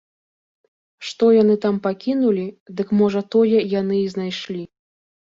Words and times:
Што 1.09 1.25
яны 1.41 1.57
там 1.65 1.75
пакінулі, 1.87 2.45
дык 2.79 2.93
можа 3.01 3.21
тое 3.35 3.59
яны 3.81 3.95
і 4.07 4.07
знайшлі. 4.15 4.63